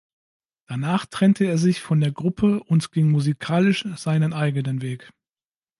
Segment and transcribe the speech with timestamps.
[0.65, 5.11] Danach trennte er sich von der Gruppe und ging musikalisch seinen eigenen Weg.